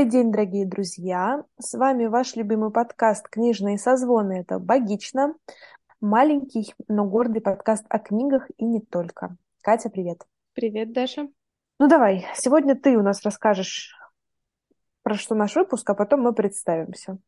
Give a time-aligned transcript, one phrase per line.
[0.00, 1.44] Добрый день, дорогие друзья!
[1.58, 4.40] С вами ваш любимый подкаст «Книжные созвоны».
[4.40, 5.34] Это «Богично».
[6.00, 9.36] Маленький, но гордый подкаст о книгах и не только.
[9.60, 10.26] Катя, привет!
[10.54, 11.28] Привет, Даша!
[11.78, 13.94] Ну давай, сегодня ты у нас расскажешь,
[15.02, 17.18] про что наш выпуск, а потом мы представимся.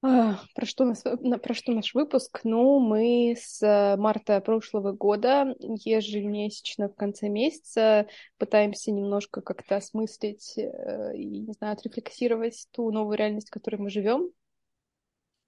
[0.00, 2.40] Про что, нас, про что наш выпуск?
[2.44, 8.06] Ну, мы с э, марта прошлого года ежемесячно в конце месяца
[8.38, 13.90] пытаемся немножко как-то осмыслить э, и, не знаю, отрефлексировать ту новую реальность, в которой мы
[13.90, 14.30] живем.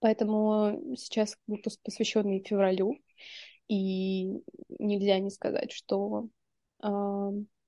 [0.01, 2.99] Поэтому сейчас выпуск посвященный февралю.
[3.69, 4.35] И
[4.79, 6.29] нельзя не сказать, что
[6.83, 6.89] э,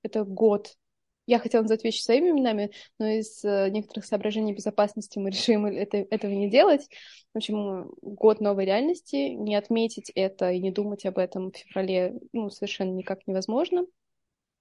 [0.03, 0.77] это год
[1.25, 5.97] я хотела назвать вещи своими именами, но из э, некоторых соображений безопасности мы решим это,
[5.97, 6.87] этого не делать.
[7.33, 12.13] В общем, год новой реальности, не отметить это и не думать об этом в феврале
[12.33, 13.85] ну, совершенно никак невозможно.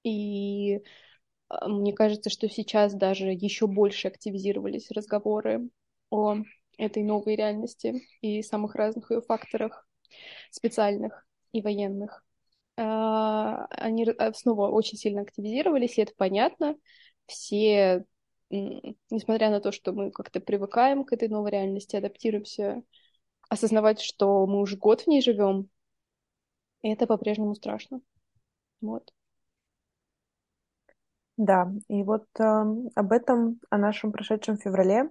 [0.04, 0.80] И
[1.48, 5.68] а, мне кажется, что сейчас даже еще больше активизировались разговоры
[6.10, 6.36] о
[6.78, 9.86] этой новой реальности и самых разных ее факторах
[10.50, 12.24] специальных и военных.
[12.76, 16.76] А, они а, снова очень сильно активизировались, и это понятно.
[17.26, 18.04] Все,
[18.50, 22.82] несмотря на то, что мы как-то привыкаем к этой новой реальности, адаптируемся,
[23.48, 25.68] осознавать, что мы уже год в ней живем,
[26.82, 28.00] это по-прежнему страшно.
[28.80, 29.12] Вот.
[31.36, 32.44] Да, и вот э,
[32.94, 35.10] об этом, о нашем прошедшем феврале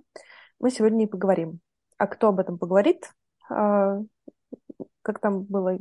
[0.60, 1.60] мы сегодня и поговорим.
[1.98, 3.12] А кто об этом поговорит?
[3.50, 4.02] Э,
[5.02, 5.78] как там было?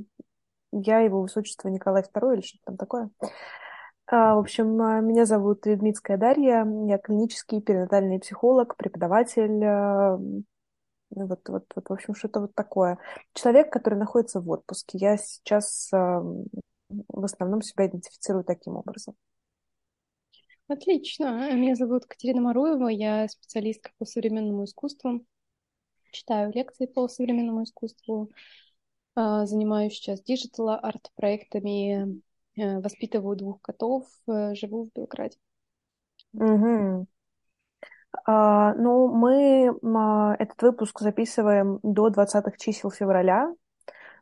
[0.72, 3.10] Я его высочество Николай II или что-то там такое.
[4.06, 10.18] А, в общем, а, меня зовут Ведмицкая Дарья, я клинический перинатальный психолог, преподаватель, а,
[11.10, 12.98] вот, вот, вот, в общем, что-то вот такое.
[13.34, 14.98] Человек, который находится в отпуске.
[14.98, 19.14] Я сейчас в основном себя идентифицирую таким образом.
[20.68, 21.52] Отлично.
[21.54, 25.24] Меня зовут Катерина Маруева, я специалистка по современному искусству.
[26.12, 28.30] Читаю лекции по современному искусству,
[29.14, 32.20] занимаюсь сейчас digital art-проектами,
[32.56, 35.36] э, воспитываю двух котов, э, живу в Белграде.
[36.32, 37.06] Угу.
[38.24, 43.54] А, ну, мы а, этот выпуск записываем до 20-х чисел февраля,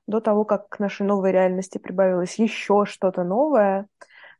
[0.06, 3.86] до того, как к нашей новой реальности прибавилось еще что-то новое.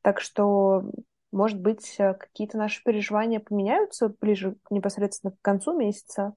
[0.03, 0.85] Так что,
[1.33, 6.35] может быть, э, какие-то наши переживания поменяются ближе непосредственно к концу месяца,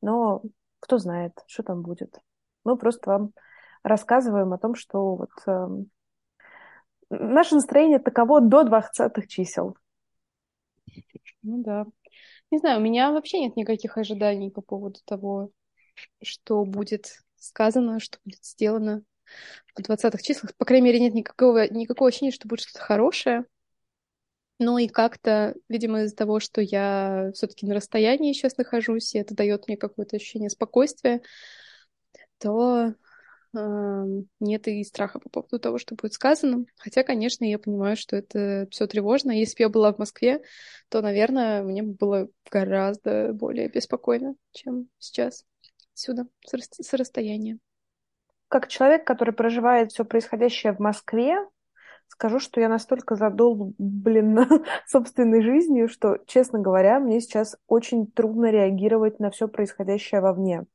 [0.00, 0.42] но
[0.80, 2.20] кто знает, что там будет.
[2.64, 3.32] Мы просто вам
[3.82, 5.68] рассказываем о том, что вот э,
[7.10, 9.76] наше настроение таково до 20 чисел.
[11.42, 11.86] Ну да.
[12.50, 15.50] Не знаю, у меня вообще нет никаких ожиданий по поводу того,
[16.22, 19.02] что будет сказано, что будет сделано
[19.74, 20.54] в 20-х числах.
[20.56, 23.44] По крайней мере, нет никакого, никакого ощущения, что будет что-то хорошее.
[24.60, 29.34] Ну и как-то, видимо, из-за того, что я все-таки на расстоянии сейчас нахожусь, и это
[29.34, 31.22] дает мне какое-то ощущение спокойствия,
[32.44, 32.92] то
[33.56, 34.04] э,
[34.40, 36.66] нет и страха по поводу того, что будет сказано.
[36.76, 39.30] Хотя, конечно, я понимаю, что это все тревожно.
[39.30, 40.42] Если бы я была в Москве,
[40.90, 45.46] то, наверное, мне было гораздо более беспокойно, чем сейчас,
[45.94, 47.58] сюда, с расстояния.
[48.48, 51.38] Как человек, который проживает все происходящее в Москве,
[52.08, 54.46] скажу, что я настолько задолблена
[54.86, 60.66] собственной жизнью, что, честно говоря, мне сейчас очень трудно реагировать на все происходящее вовне.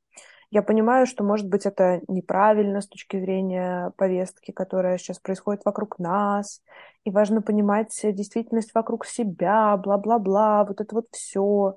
[0.50, 6.00] Я понимаю, что, может быть, это неправильно с точки зрения повестки, которая сейчас происходит вокруг
[6.00, 6.60] нас,
[7.04, 11.76] и важно понимать действительность вокруг себя, бла-бла-бла, вот это вот все.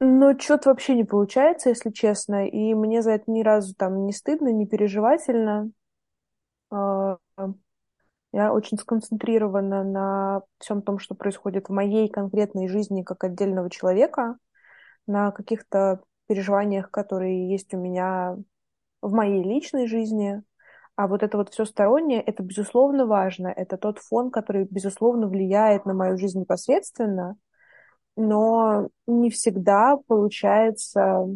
[0.00, 4.12] Но что-то вообще не получается, если честно, и мне за это ни разу там не
[4.12, 5.70] стыдно, не переживательно.
[6.70, 7.16] А,
[8.32, 14.36] я очень сконцентрирована на всем том, что происходит в моей конкретной жизни как отдельного человека,
[15.06, 18.36] на каких-то переживаниях, которые есть у меня
[19.02, 20.42] в моей личной жизни.
[20.96, 23.48] А вот это вот все стороннее, это безусловно важно.
[23.48, 27.36] Это тот фон, который, безусловно, влияет на мою жизнь непосредственно,
[28.16, 31.26] но не всегда получается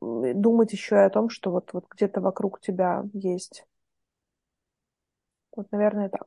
[0.00, 3.64] думать еще и о том, что вот, вот где-то вокруг тебя есть.
[5.56, 6.26] Вот, наверное, так.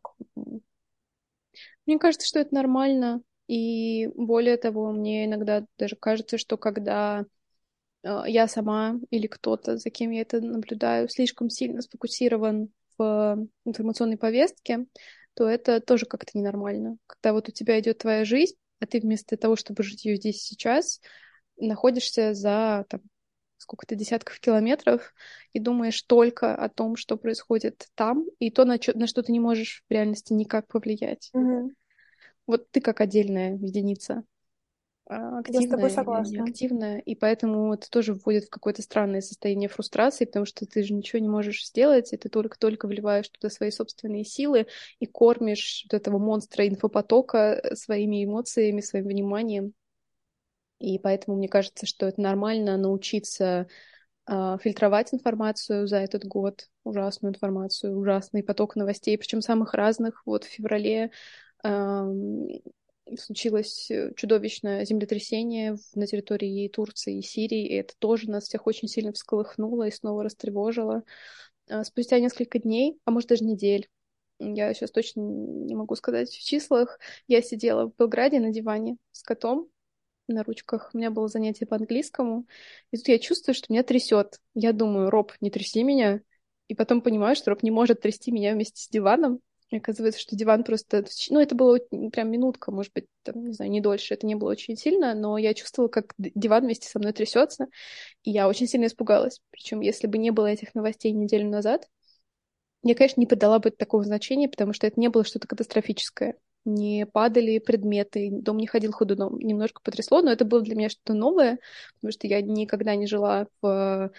[1.85, 3.21] Мне кажется, что это нормально.
[3.47, 7.25] И более того, мне иногда даже кажется, что когда
[8.03, 14.17] э, я сама или кто-то, за кем я это наблюдаю, слишком сильно сфокусирован в информационной
[14.17, 14.85] повестке,
[15.35, 16.97] то это тоже как-то ненормально.
[17.07, 20.41] Когда вот у тебя идет твоя жизнь, а ты вместо того, чтобы жить ее здесь
[20.41, 21.01] сейчас,
[21.57, 23.01] находишься за там,
[23.57, 25.13] сколько-то десятков километров
[25.53, 29.31] и думаешь только о том, что происходит там, и то, на, чё, на что ты
[29.31, 31.31] не можешь в реальности никак повлиять.
[31.35, 31.69] Mm-hmm.
[32.47, 34.23] Вот ты как отдельная единица,
[35.07, 36.45] а, Я с тобой активная согласна.
[36.45, 40.93] неактивная, и поэтому это тоже вводит в какое-то странное состояние фрустрации, потому что ты же
[40.93, 44.65] ничего не можешь сделать, и ты только-только вливаешь туда свои собственные силы
[44.99, 49.73] и кормишь вот этого монстра инфопотока э, своими эмоциями, своим вниманием.
[50.79, 53.67] И поэтому мне кажется, что это нормально научиться
[54.27, 60.23] э, фильтровать информацию за этот год, ужасную информацию, ужасный поток новостей, причем самых разных.
[60.25, 61.11] Вот в феврале
[63.17, 69.13] случилось чудовищное землетрясение на территории Турции и Сирии, и это тоже нас всех очень сильно
[69.13, 71.03] всколыхнуло и снова растревожило.
[71.83, 73.87] Спустя несколько дней, а может даже недель,
[74.39, 79.23] я сейчас точно не могу сказать в числах, я сидела в Белграде на диване с
[79.23, 79.69] котом,
[80.27, 80.89] на ручках.
[80.93, 82.47] У меня было занятие по английскому.
[82.91, 84.39] И тут я чувствую, что меня трясет.
[84.53, 86.21] Я думаю, Роб, не тряси меня.
[86.67, 89.39] И потом понимаю, что Роб не может трясти меня вместе с диваном.
[89.77, 91.05] Оказывается, что диван просто...
[91.29, 91.79] Ну, это было
[92.11, 94.13] прям минутка, может быть, там, не знаю, не дольше.
[94.13, 97.67] Это не было очень сильно, но я чувствовала, как диван вместе со мной трясется.
[98.23, 99.41] И я очень сильно испугалась.
[99.51, 101.87] Причем, если бы не было этих новостей неделю назад,
[102.83, 106.35] я, конечно, не придала бы такого значения, потому что это не было что-то катастрофическое
[106.65, 109.37] не падали предметы, дом не ходил ходуном.
[109.37, 111.59] Немножко потрясло, но это было для меня что-то новое,
[111.95, 114.11] потому что я никогда не жила в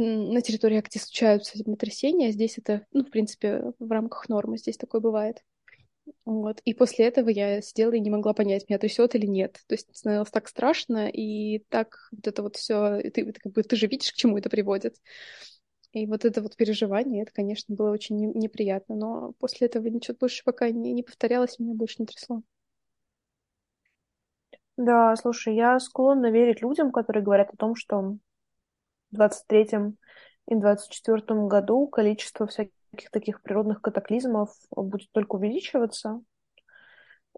[0.00, 4.76] на территории, где случаются землетрясения, а здесь это, ну, в принципе, в рамках нормы, здесь
[4.76, 5.42] такое бывает.
[6.24, 6.60] Вот.
[6.64, 9.60] И после этого я сидела и не могла понять, меня трясет или нет.
[9.66, 13.62] То есть становилось так страшно, и так вот это вот все, ты, ты, как бы,
[13.62, 14.96] ты же видишь, к чему это приводит.
[15.92, 20.44] И вот это вот переживание, это, конечно, было очень неприятно, но после этого ничего больше
[20.44, 22.42] пока не, не повторялось, меня больше не трясло.
[24.76, 28.16] Да, слушай, я склонна верить людям, которые говорят о том, что
[29.10, 29.96] в 23-м
[30.48, 36.22] и 24-м году количество всяких таких природных катаклизмов будет только увеличиваться.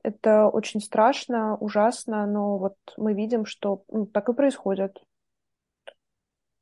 [0.02, 4.98] Это очень страшно, ужасно, но вот мы видим, что ну, так и происходит.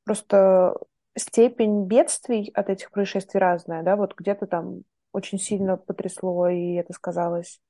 [0.04, 0.74] Просто
[1.16, 4.82] степень бедствий от этих происшествий разная, да, вот где-то там
[5.12, 7.60] очень сильно потрясло, и это сказалось,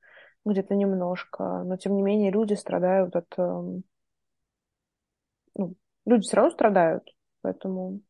[0.45, 3.27] где-то немножко, но тем не менее люди страдают от...
[3.39, 3.85] Эм,
[5.55, 5.75] ну,
[6.07, 7.05] люди все равно страдают,
[7.43, 8.01] поэтому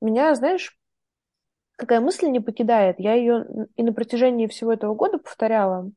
[0.00, 0.78] меня, знаешь,
[1.76, 3.44] какая мысль не покидает, я ее
[3.76, 5.90] и на протяжении всего этого года повторяла,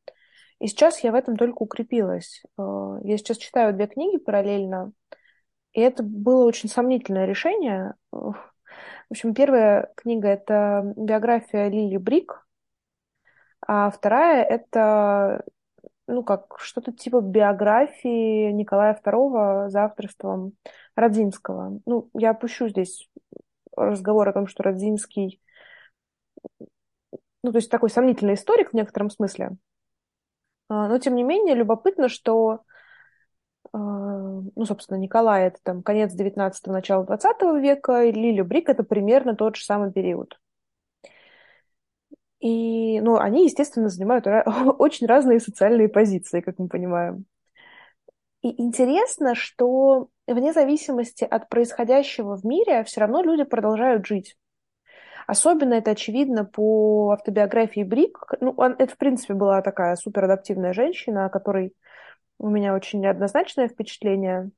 [0.59, 2.43] и сейчас я в этом только укрепилась.
[2.57, 4.91] Э, я сейчас читаю две книги параллельно,
[5.73, 7.95] и это было очень сомнительное решение.
[8.11, 8.35] В
[9.09, 12.45] общем, первая книга— это биография Лили Брик,
[13.65, 15.43] а вторая— это
[16.07, 20.53] ну, как что-то типа биографии Николая II за авторством
[20.99, 21.79] Родзинского.
[21.85, 23.09] Ну, я опущу здесь
[23.75, 25.41] разговор о том, что Родзинский,
[27.43, 29.57] ну, то есть такой сомнительный историк в некотором смысле.
[30.67, 32.61] А, но, тем не менее, любопытно, что
[33.71, 38.83] а, ну, собственно, Николай это там конец 19-го, начало 20 века, и Лили Брик это
[38.83, 40.39] примерно тот же самый период.
[42.39, 44.25] И, ну, они, естественно, занимают
[44.79, 47.25] очень разные социальные позиции, как мы понимаем.
[48.41, 54.35] И интересно, что вне зависимости от происходящего в мире все равно люди продолжают жить.
[55.27, 58.33] Особенно это очевидно по автобиографии Брик.
[58.41, 61.75] Ну, это, в принципе, была такая суперадаптивная женщина, о которой
[62.39, 64.49] у меня очень неоднозначное впечатление.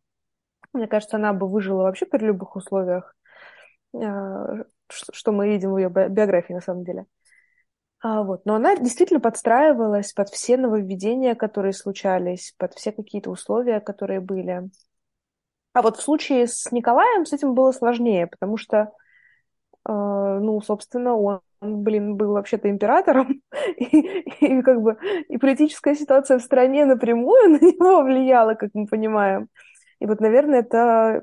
[0.72, 3.14] Мне кажется, она бы выжила вообще при любых условиях,
[3.94, 7.06] а, что мы видим в ее биографии на самом деле.
[8.02, 8.46] А вот.
[8.46, 14.70] Но она действительно подстраивалась под все нововведения, которые случались, под все какие-то условия, которые были.
[15.74, 18.92] А вот в случае с Николаем с этим было сложнее, потому что,
[19.88, 23.42] э, ну, собственно, он блин, был вообще-то императором,
[23.78, 24.98] и, и как бы
[25.30, 29.48] и политическая ситуация в стране напрямую на него влияла, как мы понимаем.
[30.00, 31.22] И вот, наверное, это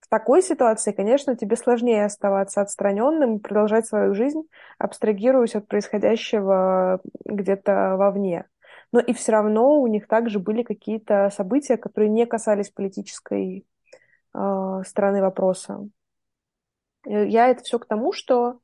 [0.00, 4.42] в такой ситуации, конечно, тебе сложнее оставаться отстраненным, продолжать свою жизнь,
[4.78, 8.46] абстрагируясь от происходящего где-то вовне.
[8.92, 13.66] Но и все равно у них также были какие-то события, которые не касались политической
[14.34, 15.88] э, стороны вопроса.
[17.04, 18.60] Я это все к тому, что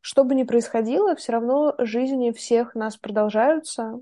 [0.00, 4.00] что бы ни происходило, все равно жизни всех нас продолжаются.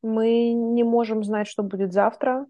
[0.00, 2.46] Мы не можем знать, что будет завтра,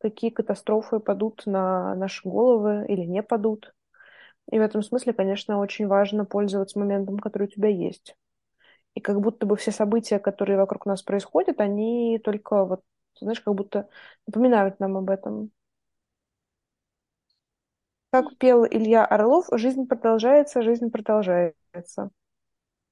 [0.00, 3.74] какие катастрофы падут на наши головы или не падут.
[4.50, 8.16] И в этом смысле, конечно, очень важно пользоваться моментом, который у тебя есть.
[8.94, 12.82] И как будто бы все события, которые вокруг нас происходят, они только вот,
[13.20, 13.88] знаешь, как будто
[14.26, 15.52] напоминают нам об этом.
[18.10, 22.10] Как пел Илья Орлов, жизнь продолжается, жизнь продолжается.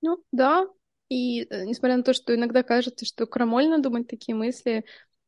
[0.02, 0.66] Ну, да,
[1.08, 4.84] И э, несмотря на то, что иногда кажется, что крамольно думать такие мысли,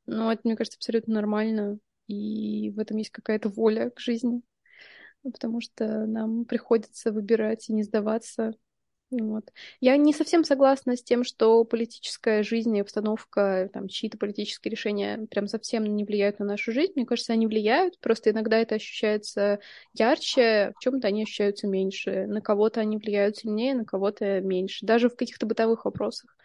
[0.07, 1.79] но это, мне кажется, абсолютно нормально.
[2.07, 4.43] И в этом есть какая-то воля к жизни.
[5.23, 8.55] Потому что нам приходится выбирать и не сдаваться
[9.11, 9.45] вот.
[9.81, 15.27] Я не совсем согласна с тем, что политическая жизнь и обстановка, там, чьи-то политические решения
[15.31, 16.93] прям совсем не влияют на нашу жизнь.
[16.95, 19.61] Мне кажется, они влияют, просто иногда это ощущается
[19.95, 22.27] ярче, в чем-то они ощущаются меньше.
[22.27, 24.85] На кого-то они влияют сильнее, на кого-то меньше.
[24.85, 26.37] Даже в каких-то бытовых вопросах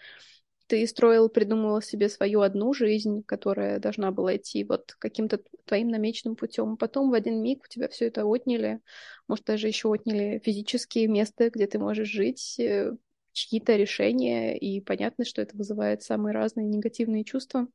[0.68, 6.36] ты строил, придумывал себе свою одну жизнь, которая должна была идти вот каким-то твоим намеченным
[6.36, 6.78] путем.
[6.78, 8.80] Потом в один миг у тебя все это отняли,
[9.28, 12.94] может, даже еще отняли физические места, где ты можешь жить, э,
[13.34, 17.68] чьи-то решения, и понятно, что это вызывает самые разные негативные чувства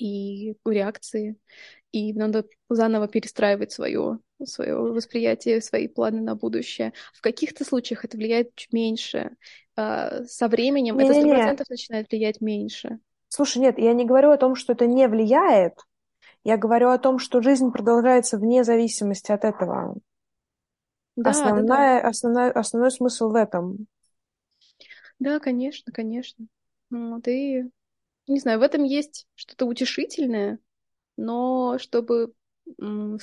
[0.00, 1.36] и реакции,
[1.92, 6.92] и надо заново перестраивать свое, свое восприятие, свои планы на будущее.
[7.14, 9.36] В каких-то случаях это влияет чуть меньше.
[9.76, 12.98] А, со временем не, это сто процентов начинает влиять меньше.
[13.28, 15.74] Слушай, нет, я не говорю о том, что это не влияет.
[16.44, 19.96] Я говорю о том, что жизнь продолжается вне зависимости от этого.
[21.16, 22.08] Да, Основная, да, да.
[22.08, 23.86] Основной, основной смысл в этом.
[25.18, 26.46] Да, конечно, конечно.
[26.90, 27.64] Вот, и
[28.28, 30.58] не знаю, в этом есть что-то утешительное,
[31.16, 32.32] но чтобы,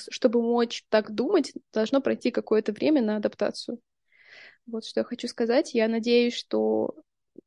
[0.10, 3.80] чтобы мочь так думать, должно пройти какое-то время на адаптацию.
[4.66, 5.74] Вот что я хочу сказать.
[5.74, 6.96] Я надеюсь, что...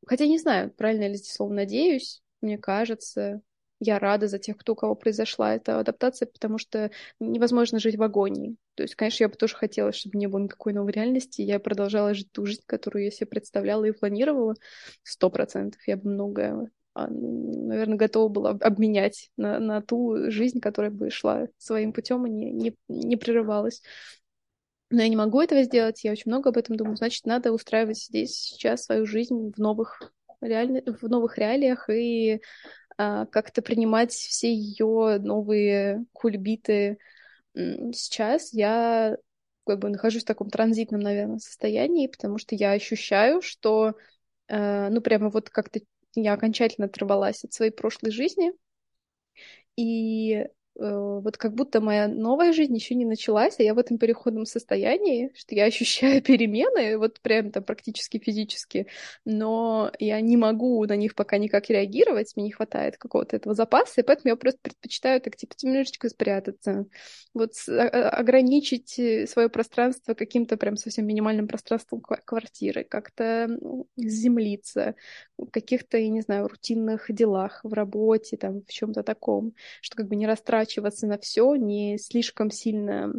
[0.07, 3.41] Хотя не знаю, правильно ли здесь слово «надеюсь», мне кажется,
[3.81, 8.03] я рада за тех, кто у кого произошла эта адаптация, потому что невозможно жить в
[8.03, 8.57] агонии.
[8.75, 11.43] То есть, конечно, я бы тоже хотела, чтобы не было никакой новой реальности.
[11.43, 14.55] Я продолжала жить ту жизнь, которую я себе представляла и планировала.
[15.03, 15.81] Сто процентов.
[15.87, 16.71] Я бы многое
[17.07, 22.51] наверное, готова была обменять на, на ту жизнь, которая бы шла своим путем и не,
[22.51, 23.83] не, не прерывалась.
[24.91, 26.97] Но я не могу этого сделать, я очень много об этом думаю.
[26.97, 30.01] Значит, надо устраивать здесь сейчас свою жизнь в новых,
[30.41, 30.83] реаль...
[30.87, 32.41] в новых реалиях и
[32.97, 36.99] а, как-то принимать все ее новые кульбиты.
[37.55, 39.17] Сейчас я
[39.67, 43.95] как бы нахожусь в таком транзитном, наверное, состоянии, потому что я ощущаю, что,
[44.49, 45.81] э, ну, прямо вот как-то
[46.15, 48.53] я окончательно оторвалась от своей прошлой жизни,
[49.77, 50.47] и
[50.79, 55.33] вот как будто моя новая жизнь еще не началась, а я в этом переходном состоянии,
[55.35, 58.87] что я ощущаю перемены, вот прям там практически физически,
[59.25, 64.01] но я не могу на них пока никак реагировать, мне не хватает какого-то этого запаса,
[64.01, 66.87] и поэтому я просто предпочитаю так типа немножечко спрятаться,
[67.35, 73.49] вот ограничить э, свое пространство каким-то прям совсем минимальным пространством квартиры, как-то
[73.97, 74.95] заземлиться
[75.37, 80.07] в каких-то, я не знаю, рутинных делах в работе, там, в чем-то таком, что как
[80.07, 83.13] бы не растрачивать заморачиваться на все, не слишком сильно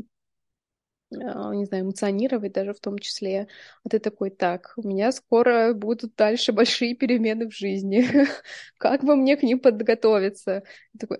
[1.11, 3.47] а, не знаю, эмоционировать даже в том числе.
[3.83, 8.05] А ты такой, так, у меня скоро будут дальше большие перемены в жизни.
[8.77, 10.63] как бы мне к ним подготовиться?
[10.99, 11.17] Такой,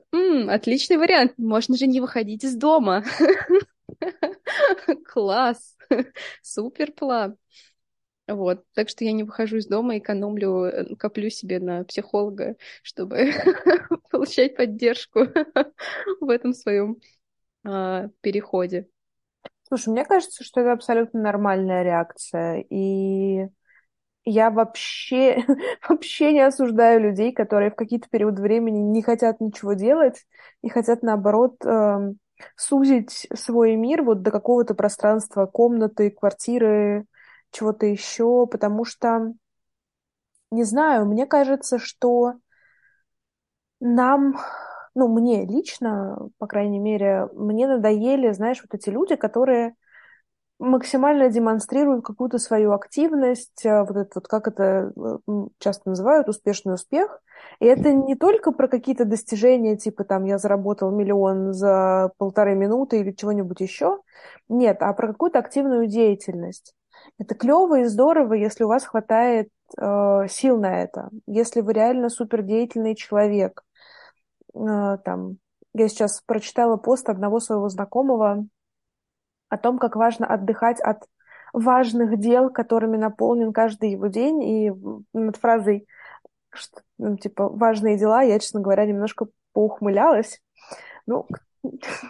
[0.48, 3.04] отличный вариант, можно же не выходить из дома.
[5.12, 5.76] Класс,
[6.44, 7.38] супер план.
[8.30, 13.32] Вот, так что я не выхожу из дома, экономлю, э, коплю себе на психолога, чтобы
[14.12, 15.22] получать поддержку
[16.22, 16.98] в этом своем
[17.66, 18.88] а, переходе.
[19.68, 23.48] Слушай, мне кажется, что это абсолютно нормальная реакция, и
[24.26, 25.44] я вообще,
[25.90, 30.26] вообще не осуждаю людей, которые в какие-то периоды времени не хотят ничего делать
[30.62, 32.14] и хотят, наоборот, э,
[32.56, 37.06] сузить свой мир вот до какого-то пространства комнаты, квартиры,
[37.52, 39.34] чего-то еще, потому что,
[40.52, 42.36] не знаю, мне кажется, что
[43.80, 44.38] нам,
[44.96, 49.76] ну, мне лично, по крайней мере, мне надоели, знаешь, вот эти люди, которые
[50.60, 56.74] максимально демонстрируют какую-то свою активность, э, вот это вот, как это э, часто называют, успешный
[56.74, 57.22] успех.
[57.62, 63.00] И это не только про какие-то достижения, типа там я заработал миллион за полторы минуты
[63.00, 64.02] или чего-нибудь еще.
[64.50, 66.76] Нет, а про какую-то активную деятельность.
[67.18, 72.10] Это клево и здорово, если у вас хватает э, сил на это, если вы реально
[72.10, 73.64] супердеятельный человек.
[74.54, 75.38] Э, там,
[75.74, 78.46] я сейчас прочитала пост одного своего знакомого
[79.50, 81.04] о том, как важно отдыхать от
[81.54, 84.72] важных дел, которыми наполнен каждый его день, и
[85.14, 85.88] над фразой
[86.52, 90.42] что, ну, типа, важные дела, я, честно говоря, немножко поухмылялась.
[91.06, 91.28] Ну,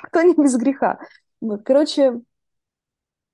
[0.03, 1.00] кто не без греха.
[1.65, 2.22] Короче,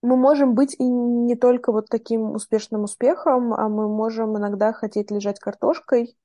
[0.06, 5.12] мы можем быть и не только вот таким успешным успехом, а мы можем иногда хотеть
[5.12, 6.18] лежать картошкой.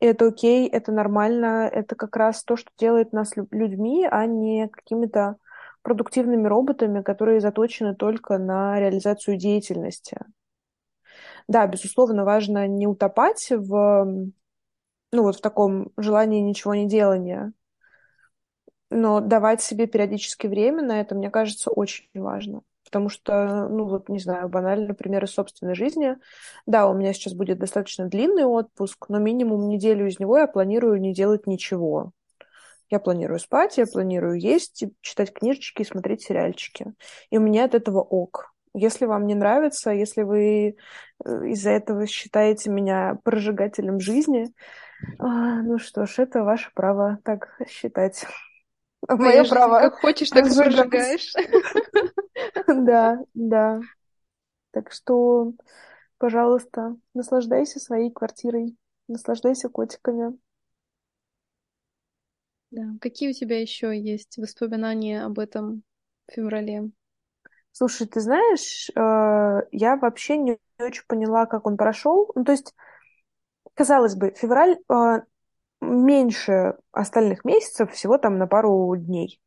[0.00, 4.68] И это окей, это нормально, это как раз то, что делает нас людьми, а не
[4.68, 5.36] какими-то
[5.82, 10.18] продуктивными роботами, которые заточены только на реализацию деятельности.
[11.48, 14.04] да, безусловно, важно не утопать в,
[15.12, 17.52] ну, вот в таком желании ничего не делания,
[18.90, 22.62] но давать себе периодически время на это, мне кажется, очень важно.
[22.88, 26.16] Потому что, ну вот, не знаю, банально пример из собственной жизни.
[26.64, 30.98] Да, у меня сейчас будет достаточно длинный отпуск, но минимум неделю из него я планирую
[30.98, 32.12] не делать ничего.
[32.88, 36.94] Я планирую спать, я планирую есть, читать книжечки и смотреть сериальчики.
[37.28, 38.54] И у меня от этого ок.
[38.72, 40.76] Если вам не нравится, если вы
[41.24, 44.48] э, из-за этого считаете меня прожигателем жизни,
[45.18, 48.24] а, ну что ж, это ваше право так считать.
[49.08, 49.80] Мое право.
[49.80, 51.32] Как хочешь, так прожигаешь.
[52.66, 53.80] Да, да.
[54.70, 55.52] Так что,
[56.18, 58.76] пожалуйста, наслаждайся своей квартирой,
[59.08, 60.38] наслаждайся котиками.
[62.70, 62.82] Да.
[63.00, 65.82] Какие у тебя еще есть воспоминания об этом
[66.30, 66.90] феврале?
[67.72, 72.30] Слушай, ты знаешь, э, я вообще не очень поняла, как он прошел.
[72.34, 72.74] Ну, то есть,
[73.74, 75.22] казалось бы, февраль э,
[75.88, 79.40] меньше остальных месяцев, всего там на пару дней.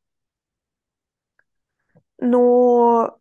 [2.19, 3.17] Но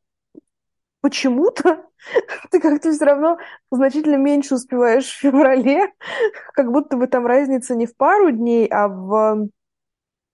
[1.01, 1.87] почему-то
[2.51, 3.39] ты как-то все равно
[3.71, 5.93] значительно меньше успеваешь в феврале,
[6.55, 9.49] как будто бы там разница не в пару дней, а в,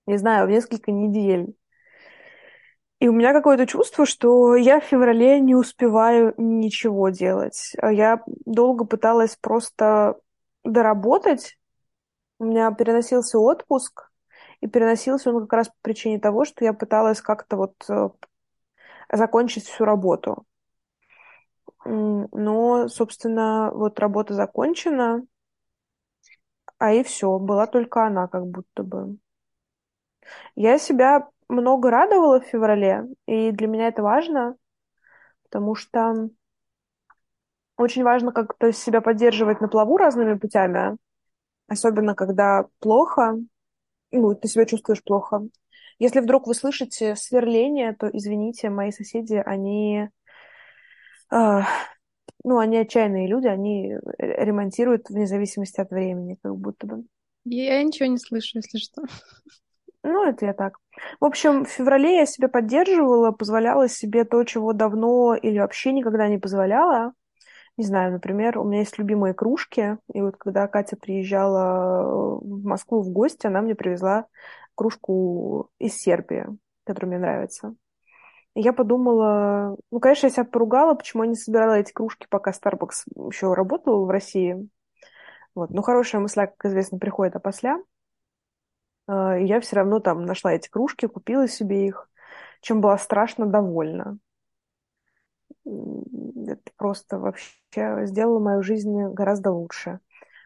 [0.07, 1.55] не знаю, в несколько недель.
[2.99, 7.75] И у меня какое-то чувство, что я в феврале не успеваю ничего делать.
[7.83, 10.19] Я долго пыталась просто
[10.65, 11.59] доработать.
[12.39, 14.11] У меня переносился отпуск,
[14.61, 18.09] и переносился он как раз по причине того, что я пыталась как-то вот э,
[19.13, 20.45] закончить всю работу.
[21.85, 25.25] Но, собственно, вот работа закончена,
[26.79, 29.19] а и все, была только она как будто бы.
[30.57, 34.57] Я себя много радовала в феврале, и для меня это важно,
[35.45, 36.29] потому что
[37.77, 40.97] очень важно как-то себя поддерживать на плаву разными путями,
[41.69, 43.39] особенно когда плохо,
[44.13, 45.43] ну, ты себя чувствуешь плохо.
[45.99, 50.09] Если вдруг вы слышите сверление, то извините, мои соседи, они,
[51.33, 51.61] э,
[52.45, 57.05] ну, они отчаянные люди, они ремонтируют вне зависимости от времени, как будто бы.
[57.45, 59.03] Я ничего не слышу, если что.
[60.03, 60.79] Ну, это я так.
[61.19, 66.29] В общем, в феврале я себя поддерживала, позволяла себе то, чего давно или вообще никогда
[66.29, 67.13] не позволяла.
[67.77, 73.03] Не знаю, например, у меня есть любимые кружки, и вот когда Катя приезжала в Москву
[73.03, 74.27] в гости, она мне привезла
[74.75, 76.47] кружку из Сербии,
[76.85, 77.75] которая мне нравится.
[78.55, 82.53] И я подумала, ну, конечно, я себя поругала, почему я не собирала эти кружки, пока
[82.53, 84.67] Starbucks еще работал в России.
[85.55, 85.69] Вот.
[85.69, 87.83] Но хорошая мысля, как известно, приходит опосля.
[89.07, 92.09] А, и я все равно там нашла эти кружки, купила себе их,
[92.63, 94.19] чем была страшно довольна.
[95.67, 100.01] Это просто вообще сделало мою жизнь гораздо лучше.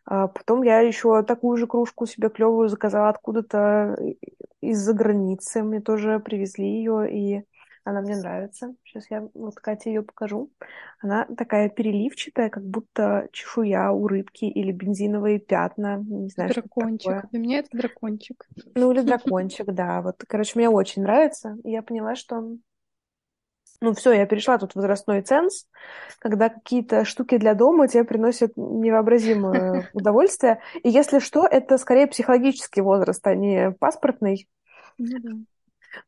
[0.06, 3.96] А потом я еще такую же кружку себе клевую заказала откуда-то
[4.60, 5.62] из-за границы.
[5.62, 7.44] Мне тоже привезли ее, и
[7.84, 8.74] она мне нравится.
[8.84, 10.50] Сейчас я вот Кате ее покажу.
[11.00, 16.02] Она такая переливчатая, как будто чешуя у рыбки или бензиновые пятна.
[16.06, 17.18] Не знаю, дракончик.
[17.18, 18.46] Что Для меня это дракончик.
[18.74, 20.02] Ну, или дракончик, да.
[20.02, 21.56] Вот, короче, мне очень нравится.
[21.64, 22.56] И я поняла, что
[23.80, 25.66] ну все, я перешла тут возрастной ценз,
[26.18, 30.60] когда какие-то штуки для дома тебе приносят невообразимое удовольствие.
[30.82, 34.48] И если что, это скорее психологический возраст, а не паспортный.
[34.98, 35.44] Ну.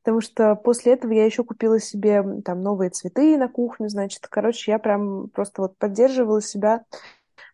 [0.03, 4.27] Потому что после этого я еще купила себе там новые цветы на кухню, значит.
[4.29, 6.85] Короче, я прям просто вот поддерживала себя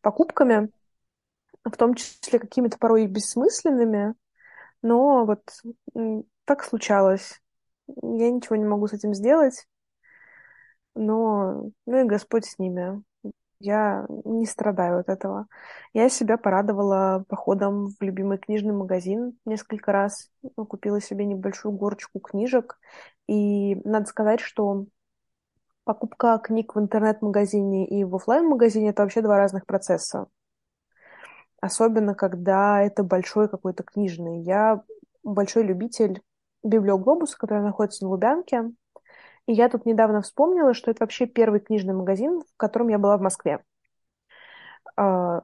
[0.02, 0.70] покупками,
[1.64, 4.14] в том числе какими-то порой бессмысленными,
[4.82, 5.42] но вот
[6.44, 7.40] так случалось.
[7.86, 9.66] Я ничего не могу с этим сделать,
[10.98, 13.02] но ну и Господь с ними.
[13.60, 15.46] Я не страдаю от этого.
[15.92, 20.30] Я себя порадовала походом в любимый книжный магазин несколько раз.
[20.56, 22.78] Ну, купила себе небольшую горочку книжек.
[23.26, 24.86] И надо сказать, что
[25.84, 30.26] покупка книг в интернет-магазине и в офлайн-магазине это вообще два разных процесса.
[31.60, 34.42] Особенно, когда это большой какой-то книжный.
[34.42, 34.82] Я
[35.24, 36.22] большой любитель
[36.62, 38.70] библиоглобуса, который находится на Лубянке.
[39.48, 43.16] И я тут недавно вспомнила, что это вообще первый книжный магазин, в котором я была
[43.16, 43.60] в Москве.
[44.94, 45.40] А,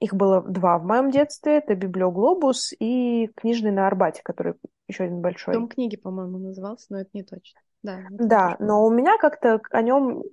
[0.00, 1.58] их было два в моем детстве.
[1.58, 4.54] Это Библиоглобус и книжный на Арбате, который
[4.88, 5.54] еще один большой.
[5.54, 7.60] Дом книги, по-моему, назывался, но это не точно.
[7.84, 10.24] Да, да но у меня как-то о нем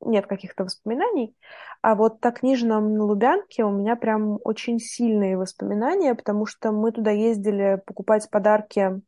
[0.00, 1.36] нет каких-то воспоминаний.
[1.80, 6.92] А вот о книжном на Лубянке у меня прям очень сильные воспоминания, потому что мы
[6.92, 9.00] туда ездили покупать подарки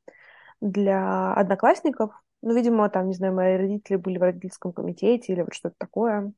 [0.61, 2.11] для одноклассников
[2.45, 6.33] ну, видимо, там, не знаю, мои родители были в родительском комитете или вот что-то такое.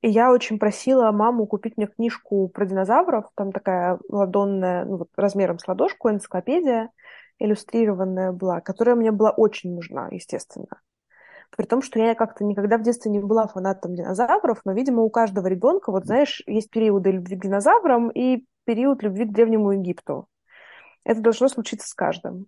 [0.00, 3.26] И я очень просила маму купить мне книжку про динозавров.
[3.34, 6.90] Там такая ладонная, ну, вот размером с ладошку, энциклопедия
[7.38, 10.80] иллюстрированная была, которая мне была очень нужна, естественно.
[11.56, 15.10] При том, что я как-то никогда в детстве не была фанатом динозавров, но, видимо, у
[15.10, 20.28] каждого ребенка, вот знаешь, есть периоды любви к динозаврам и период любви к Древнему Египту.
[21.04, 22.46] Это должно случиться с каждым.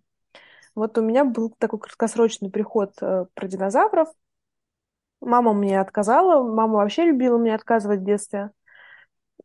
[0.79, 4.09] Вот у меня был такой краткосрочный приход э, про динозавров.
[5.21, 8.53] Мама мне отказала, мама вообще любила мне отказывать в детстве.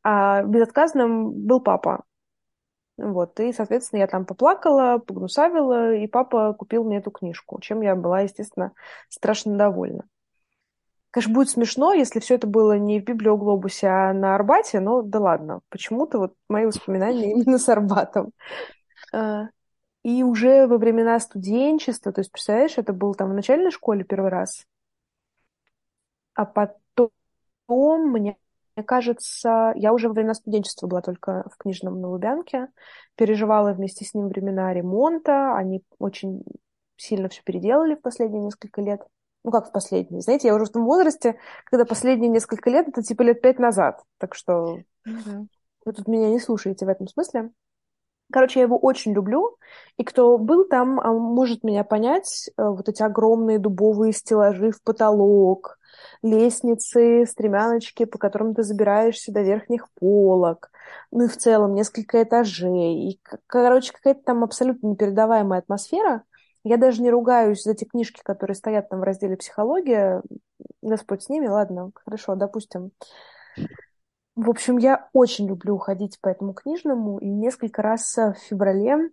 [0.03, 2.03] А безотказным был папа.
[2.97, 7.95] Вот, и, соответственно, я там поплакала, погнусавила, и папа купил мне эту книжку, чем я
[7.95, 8.73] была, естественно,
[9.09, 10.03] страшно довольна.
[11.09, 15.19] Конечно, будет смешно, если все это было не в Библиоглобусе, а на Арбате, но да
[15.19, 15.61] ладно.
[15.69, 18.33] Почему-то вот мои воспоминания именно с Арбатом.
[20.03, 24.29] И уже во времена студенчества, то есть, представляешь, это был там в начальной школе первый
[24.29, 24.65] раз,
[26.33, 27.11] а потом
[28.11, 28.37] мне
[28.75, 32.69] мне кажется, я уже во время студенчества была только в книжном на Лубянке,
[33.15, 36.43] переживала вместе с ним времена ремонта, они очень
[36.97, 39.01] сильно все переделали в последние несколько лет.
[39.43, 40.21] Ну, как в последние.
[40.21, 44.01] Знаете, я уже в том возрасте, когда последние несколько лет, это типа лет пять назад.
[44.17, 45.47] Так что mm-hmm.
[45.85, 47.51] вы тут меня не слушаете в этом смысле.
[48.31, 49.57] Короче, я его очень люблю,
[49.97, 52.49] и кто был там, а, может меня понять.
[52.57, 55.77] Э, вот эти огромные дубовые стеллажи в потолок,
[56.23, 60.71] лестницы, стремяночки, по которым ты забираешься до верхних полок,
[61.11, 63.09] ну и в целом несколько этажей.
[63.09, 66.23] И, короче, какая-то там абсолютно непередаваемая атмосфера.
[66.63, 70.23] Я даже не ругаюсь за те книжки, которые стоят там в разделе «Психология».
[70.81, 72.91] Господь с ними, ладно, хорошо, допустим.
[74.35, 79.11] В общем, я очень люблю ходить по этому книжному, и несколько раз в феврале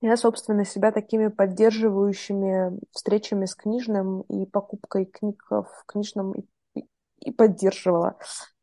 [0.00, 6.32] я, собственно, себя такими поддерживающими встречами с книжным и покупкой книг в книжном
[6.74, 6.86] и,
[7.20, 8.16] и поддерживала.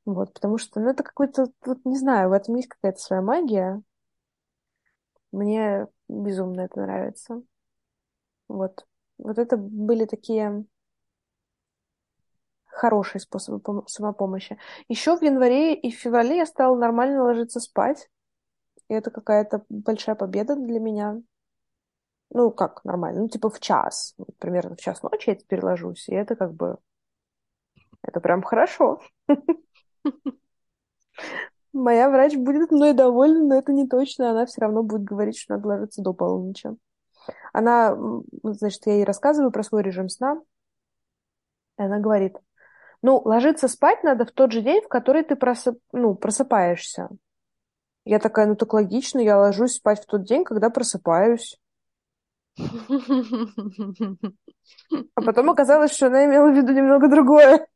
[0.06, 3.82] Вот, потому что, ну, это какой-то, вот, не знаю, в этом есть какая-то своя магия.
[5.32, 7.41] Мне безумно это нравится.
[8.48, 8.86] Вот.
[9.17, 10.65] Вот это были такие
[12.80, 14.58] хорошие способы самопомощи.
[14.88, 18.10] Еще в январе и в феврале я стала нормально ложиться спать.
[18.88, 21.22] И это какая-то большая победа для меня.
[22.32, 23.22] Ну, как нормально?
[23.22, 24.15] Ну, типа в час.
[24.39, 26.08] Примерно в час ночи я теперь ложусь.
[26.08, 26.78] И это как бы...
[28.02, 29.02] Это прям хорошо.
[31.74, 34.32] Моя врач будет мной довольна, но это не точно.
[34.32, 36.70] Она все равно будет говорить, что надо ложиться до полуночи.
[37.54, 37.98] Она,
[38.44, 40.42] значит, я ей рассказываю про свой режим сна.
[41.78, 42.38] И она говорит,
[43.01, 45.79] ну, ложиться спать надо в тот же день, в который ты просып...
[45.91, 47.09] ну, просыпаешься.
[48.05, 51.57] Я такая, ну так логично, я ложусь спать в тот день, когда просыпаюсь.
[55.15, 57.67] А потом оказалось, что она имела в виду немного другое.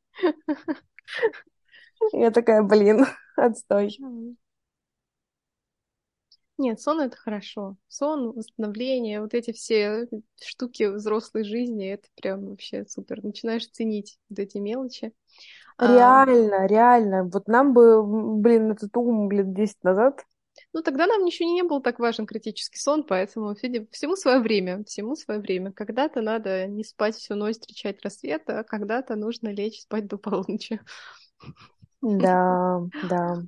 [2.12, 3.05] Я такая, блин,
[3.38, 3.97] отстой.
[6.58, 7.78] Нет, сон это хорошо.
[7.88, 10.08] Сон, восстановление, вот эти все
[10.42, 13.24] штуки взрослой жизни, это прям вообще супер.
[13.24, 15.13] Начинаешь ценить вот эти мелочи.
[15.78, 16.68] А, реально, а...
[16.68, 17.24] реально.
[17.24, 18.04] Вот нам бы,
[18.39, 20.24] блин, этот ум лет 10 назад.
[20.72, 25.16] Ну, тогда нам ничего не был так важен критический сон, поэтому всему свое время, всему
[25.16, 25.72] свое время.
[25.72, 30.80] Когда-то надо не спать всю ночь, встречать рассвет, а когда-то нужно лечь спать до полуночи.
[32.02, 33.42] Да, да.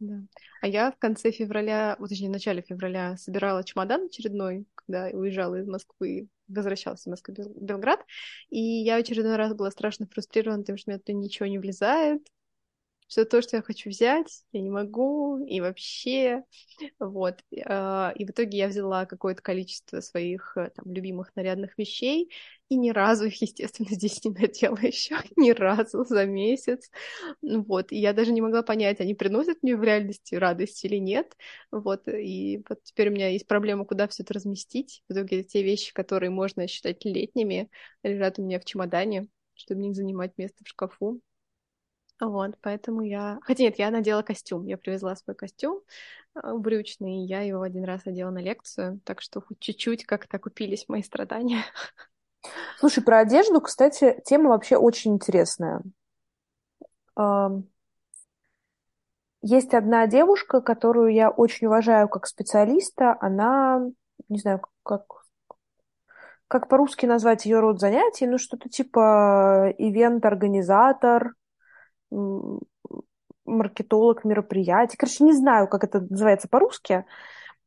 [0.00, 0.22] Да.
[0.62, 5.56] А я в конце февраля, вот точнее, в начале февраля собирала чемодан очередной, когда уезжала
[5.56, 8.00] из Москвы, возвращалась в Москву, Белград,
[8.48, 12.26] и я очередной раз была страшно фрустрирована тем, что у меня туда ничего не влезает,
[13.10, 16.44] все то, что я хочу взять, я не могу, и вообще,
[17.00, 17.40] вот.
[17.66, 22.30] А, и в итоге я взяла какое-то количество своих э, там, любимых нарядных вещей,
[22.68, 26.88] и ни разу их, естественно, здесь не надела еще, ни разу за месяц,
[27.42, 27.90] вот.
[27.90, 31.36] И я даже не могла понять, они приносят мне в реальности радость или нет,
[31.72, 32.06] вот.
[32.06, 35.02] И вот теперь у меня есть проблема, куда все это разместить.
[35.08, 37.70] В итоге те вещи, которые можно считать летними,
[38.04, 41.20] лежат у меня в чемодане, чтобы не занимать место в шкафу.
[42.20, 43.38] Вот, поэтому я...
[43.42, 44.66] Хотя нет, я надела костюм.
[44.66, 45.80] Я привезла свой костюм
[46.34, 50.88] э, брючный, я его один раз одела на лекцию, так что хоть чуть-чуть как-то купились
[50.88, 51.64] мои страдания.
[52.78, 55.82] Слушай, про одежду, кстати, тема вообще очень интересная.
[59.42, 63.16] Есть одна девушка, которую я очень уважаю как специалиста.
[63.20, 63.86] Она,
[64.28, 65.04] не знаю, как,
[66.46, 71.34] как по-русски назвать ее род занятий, ну что-то типа ивент-организатор,
[73.44, 74.96] маркетолог мероприятий.
[74.96, 77.04] Короче, не знаю, как это называется по-русски.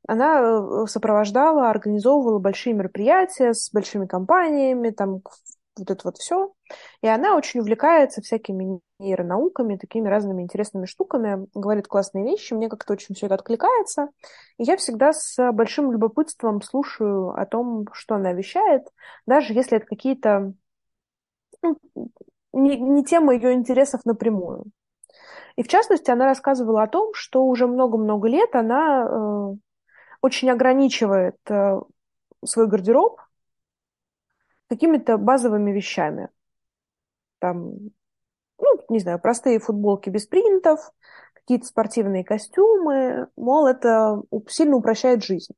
[0.08, 5.22] Она э, сопровождала, организовывала большие мероприятия с большими компаниями, там
[5.78, 6.54] вот это вот все.
[7.02, 12.94] И она очень увлекается всякими нейронауками, такими разными интересными штуками, говорит классные вещи, мне как-то
[12.94, 14.10] очень все это откликается.
[14.58, 18.84] И я всегда с большим любопытством слушаю о том, что она вещает,
[19.26, 20.54] даже если это какие-то
[21.62, 21.78] ну,
[22.54, 24.66] не, не тема ее интересов напрямую.
[25.56, 29.56] И в частности, она рассказывала о том, что уже много-много лет она э,
[30.22, 31.80] очень ограничивает э,
[32.46, 33.20] свой гардероб
[34.68, 36.30] какими-то базовыми вещами.
[37.40, 37.74] Там,
[38.60, 40.92] ну, не знаю, простые футболки без принтов,
[41.34, 45.54] какие-то спортивные костюмы, мол, это сильно упрощает жизнь.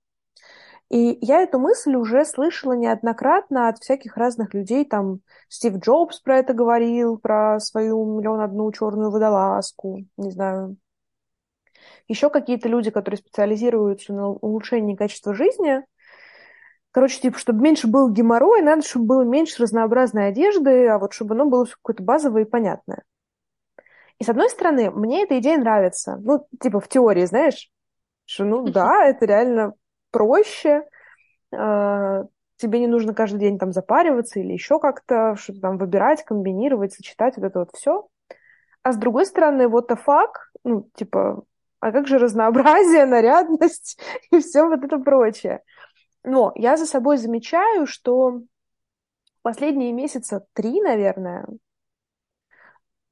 [0.90, 4.86] И я эту мысль уже слышала неоднократно от всяких разных людей.
[4.86, 10.78] Там Стив Джобс про это говорил, про свою миллион одну черную водолазку, не знаю.
[12.08, 15.84] Еще какие-то люди, которые специализируются на улучшении качества жизни.
[16.92, 21.34] Короче, типа, чтобы меньше было геморроя, надо, чтобы было меньше разнообразной одежды, а вот чтобы
[21.34, 23.04] оно было какое-то базовое и понятное.
[24.20, 26.18] И с одной стороны, мне эта идея нравится.
[26.22, 27.70] Ну, типа, в теории, знаешь,
[28.26, 29.74] что, ну да, это реально
[30.16, 30.84] проще,
[31.52, 32.24] э,
[32.56, 37.36] тебе не нужно каждый день там запариваться или еще как-то что-то там выбирать, комбинировать, сочетать,
[37.36, 38.08] вот это вот все.
[38.82, 40.32] А с другой стороны, вот the fuck,
[40.64, 41.44] ну, типа,
[41.82, 44.00] а как же разнообразие, нарядность
[44.32, 45.62] и все вот это прочее.
[46.24, 48.40] Но я за собой замечаю, что
[49.42, 51.46] последние месяца три, наверное,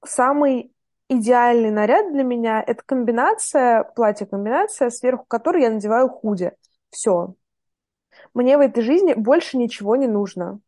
[0.05, 0.73] самый
[1.09, 6.53] идеальный наряд для меня– это комбинация, платье-комбинация, сверху которой я надеваю худи.
[6.93, 7.35] Все.
[8.35, 10.59] Мне в этой жизни больше ничего не нужно.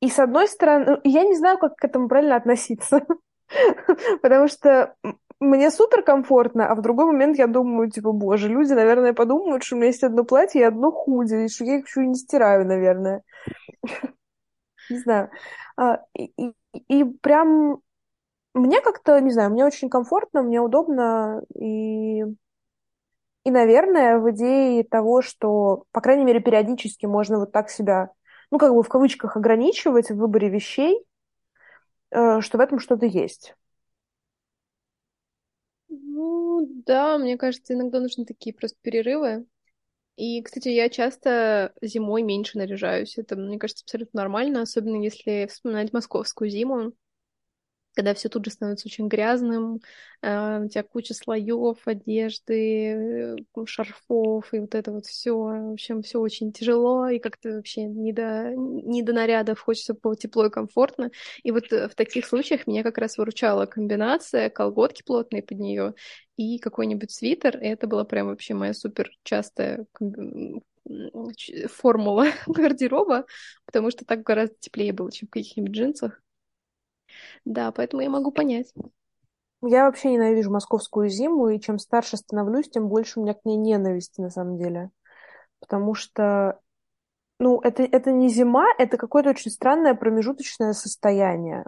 [0.00, 3.02] И с одной стороны, я не знаю, как к этому правильно относиться.
[4.22, 4.94] Потому что
[5.40, 9.76] мне супер комфортно, а в другой момент я думаю, типа, боже, люди, наверное, подумают, что
[9.76, 12.14] у меня есть одно платье и одно худи, и что я их еще и не
[12.14, 13.22] стираю, наверное.
[14.90, 15.30] Не знаю.
[15.76, 16.00] А,
[16.88, 17.80] и прям
[18.54, 22.24] мне как-то, не знаю, мне очень комфортно, мне удобно, и
[23.44, 28.10] и, наверное, в идее того, что, по крайней мере, периодически можно вот так себя,
[28.50, 31.04] ну, как бы в кавычках ограничивать в выборе вещей,
[32.10, 33.54] э, что в этом что-то есть.
[35.88, 39.46] Ну, да, мне кажется, иногда нужны такие просто перерывы.
[40.16, 43.18] И, кстати, я часто зимой меньше наряжаюсь.
[43.18, 46.94] Это, мне кажется, абсолютно нормально, особенно если вспоминать московскую зиму
[47.94, 49.80] когда все тут же становится очень грязным,
[50.22, 55.36] э, у тебя куча слоев одежды, э, шарфов и вот это вот все.
[55.36, 60.16] В общем, все очень тяжело, и как-то вообще не до, не до нарядов, хочется было
[60.16, 61.10] тепло и комфортно.
[61.42, 65.94] И вот э, в таких случаях меня как раз выручала комбинация колготки плотные под нее
[66.36, 69.86] и какой-нибудь свитер, и это была прям вообще моя супер частая
[71.68, 73.26] формула гардероба,
[73.66, 76.22] потому что так гораздо теплее было, чем в каких-нибудь джинсах.
[77.44, 78.72] Да, поэтому я могу понять.
[79.64, 83.56] Я вообще ненавижу московскую зиму, и чем старше становлюсь, тем больше у меня к ней
[83.56, 84.90] ненависти на самом деле.
[85.60, 86.58] Потому что,
[87.38, 91.64] ну, это, это не зима, это какое-то очень странное промежуточное состояние.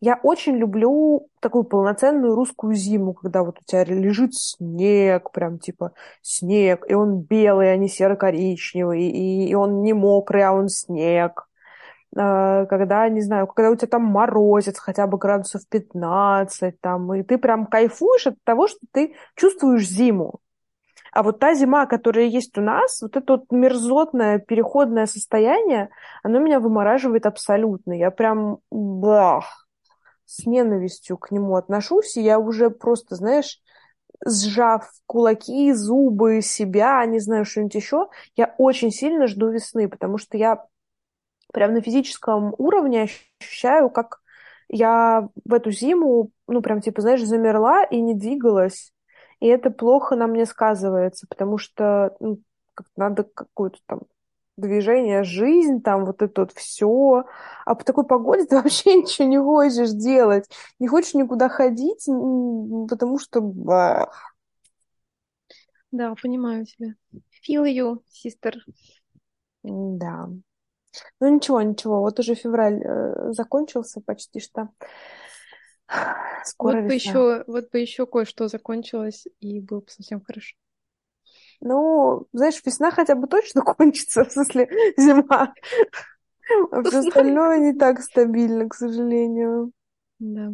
[0.00, 5.92] Я очень люблю такую полноценную русскую зиму, когда вот у тебя лежит снег, прям типа
[6.20, 11.48] снег, и он белый, а не серо-коричневый, и, и он не мокрый, а он снег.
[12.16, 17.22] А, когда, не знаю, когда у тебя там морозец хотя бы градусов 15, там, и
[17.22, 20.40] ты прям кайфуешь от того, что ты чувствуешь зиму.
[21.12, 25.90] А вот та зима, которая есть у нас, вот это вот мерзотное переходное состояние,
[26.22, 27.92] оно меня вымораживает абсолютно.
[27.92, 29.68] Я прям бах,
[30.24, 33.60] с ненавистью к нему отношусь, и я уже просто, знаешь,
[34.26, 40.36] сжав кулаки, зубы, себя, не знаю, что-нибудь еще, я очень сильно жду весны, потому что
[40.36, 40.64] я
[41.54, 43.08] прям на физическом уровне
[43.40, 44.20] ощущаю, как
[44.68, 48.92] я в эту зиму, ну, прям, типа, знаешь, замерла и не двигалась.
[49.40, 52.40] И это плохо на мне сказывается, потому что ну,
[52.96, 54.00] надо какое-то там
[54.56, 57.24] движение, жизнь, там вот это вот все.
[57.64, 60.50] А по такой погоде ты вообще ничего не хочешь делать.
[60.80, 62.04] Не хочешь никуда ходить,
[62.88, 63.40] потому что...
[65.92, 66.94] Да, понимаю тебя.
[67.48, 68.54] Feel you, sister.
[69.62, 70.28] Да.
[71.20, 74.68] Ну ничего, ничего, вот уже февраль э, закончился почти что.
[76.44, 80.56] Скоро вот бы еще, вот бы еще кое-что закончилось, и было бы совсем хорошо.
[81.60, 85.54] Ну, знаешь, весна хотя бы точно кончится, в смысле зима.
[86.70, 89.72] А все остальное не так стабильно, к сожалению.
[90.18, 90.52] Да.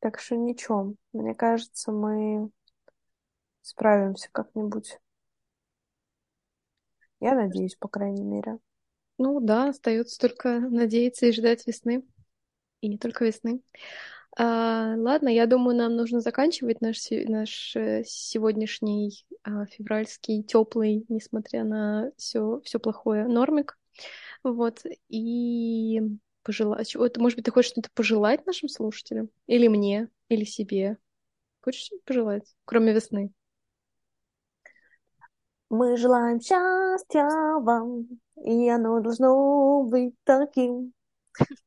[0.00, 0.94] Так что ничего.
[1.12, 2.50] Мне кажется, мы
[3.62, 4.98] справимся как-нибудь.
[7.20, 8.58] Я надеюсь, по крайней мере.
[9.18, 12.04] Ну да, остается только надеяться и ждать весны.
[12.80, 13.62] И не только весны.
[14.38, 21.64] А, ладно, я думаю, нам нужно заканчивать наш, наш э, сегодняшний а, февральский теплый, несмотря
[21.64, 23.78] на все, все плохое, нормик.
[24.42, 26.02] Вот, и
[26.42, 26.94] пожелать.
[26.94, 29.30] Вот, может быть, ты хочешь что-то пожелать нашим слушателям?
[29.46, 30.98] Или мне, или себе?
[31.62, 33.32] Хочешь пожелать, кроме весны?
[35.68, 37.28] Мы желаем счастья
[37.60, 38.06] вам,
[38.44, 40.92] и оно должно быть таким,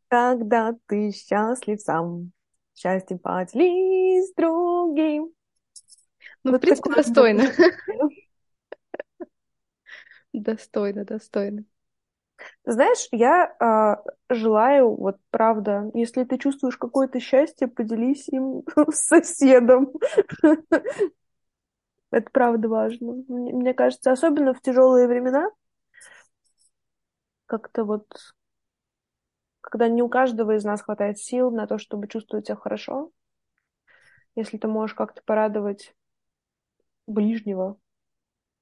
[0.07, 2.31] когда ты счастлив сам,
[2.75, 5.31] счастье поделись с другим.
[6.43, 7.43] Ну, вот в принципе, достойно.
[10.31, 11.65] Достойно, достойно.
[12.63, 19.91] Знаешь, я э, желаю, вот правда, если ты чувствуешь какое-то счастье, поделись им с соседом.
[22.11, 23.23] Это правда важно.
[23.27, 25.49] Мне кажется, особенно в тяжелые времена,
[27.45, 28.05] как-то вот,
[29.61, 33.11] когда не у каждого из нас хватает сил на то, чтобы чувствовать себя хорошо,
[34.35, 35.93] если ты можешь как-то порадовать
[37.05, 37.77] ближнего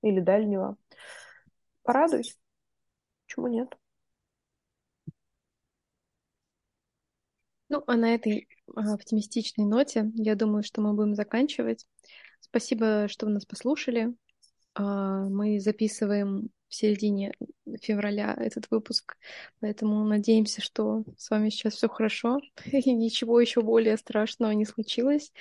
[0.01, 0.77] или дальнего,
[1.83, 2.36] порадуйся.
[3.25, 3.77] Почему нет?
[7.69, 11.86] Ну, а на этой а, оптимистичной ноте, я думаю, что мы будем заканчивать.
[12.49, 14.15] Спасибо, что вы нас послушали.
[14.73, 17.33] А, мы записываем в середине
[17.81, 19.17] февраля этот выпуск,
[19.60, 25.31] поэтому надеемся, что с вами сейчас все хорошо и ничего еще более страшного не случилось,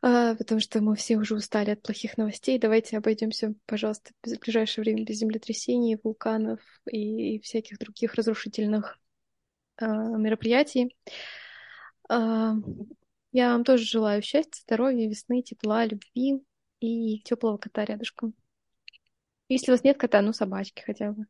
[0.00, 2.58] а, потому что мы все уже устали от плохих новостей.
[2.58, 8.98] Давайте обойдемся, пожалуйста, в ближайшее время без землетрясений, вулканов и всяких других разрушительных
[9.76, 10.96] а, мероприятий.
[13.32, 16.44] Я вам тоже желаю счастья, здоровья, весны, тепла, любви
[16.80, 18.34] и теплого кота рядышком.
[19.48, 21.24] Если у вас нет кота, ну собачки хотя бы.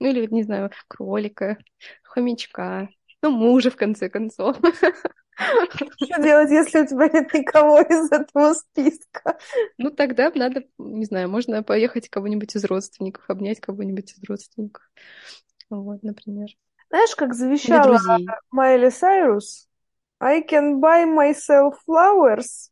[0.00, 1.56] Ну или, не знаю, кролика,
[2.02, 2.88] хомячка,
[3.22, 4.56] ну мужа в конце концов.
[5.36, 9.38] Что делать, если у тебя нет никого из этого списка?
[9.78, 14.82] Ну тогда надо, не знаю, можно поехать кого-нибудь из родственников, обнять кого-нибудь из родственников.
[15.70, 16.48] Вот, например.
[16.88, 17.98] Знаешь, как завещала
[18.50, 19.69] Майли Сайрус?
[20.20, 22.70] I can buy myself flowers.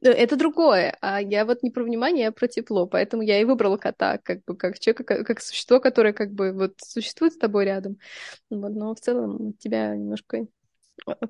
[0.00, 0.96] Это другое.
[1.00, 2.86] А я вот не про внимание, а про тепло.
[2.86, 6.52] Поэтому я и выбрала кота, как бы как человека, как, как существо, которое как бы
[6.52, 7.98] вот существует с тобой рядом.
[8.50, 10.46] Вот, но в целом тебя немножко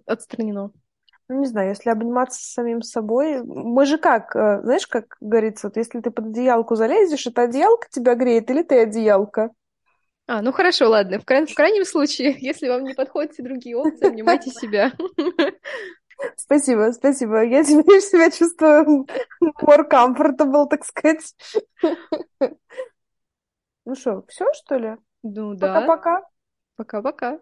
[0.06, 0.72] отстранено.
[1.28, 3.42] Ну, не знаю, если обниматься с самим собой...
[3.42, 7.88] Мы же как, э, знаешь, как говорится, вот если ты под одеялку залезешь, это одеялка
[7.90, 9.50] тебя греет или ты одеялка?
[10.26, 11.20] А, ну хорошо, ладно.
[11.20, 11.46] В, край...
[11.46, 14.92] в крайнем случае, если вам не подходят другие опции, обнимайте себя.
[16.36, 17.44] Спасибо, спасибо.
[17.44, 19.06] Я теперь себя чувствую
[19.42, 21.34] more comfortable, так сказать.
[23.88, 24.96] Ну что, все, что ли?
[25.22, 25.72] Ну да.
[25.72, 26.22] Пока-пока.
[26.74, 27.38] Пока-пока.